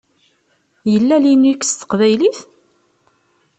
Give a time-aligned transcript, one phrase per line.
[0.91, 2.39] Yella Linux s teqbaylit?